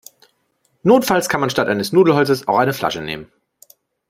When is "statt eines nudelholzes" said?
1.51-2.47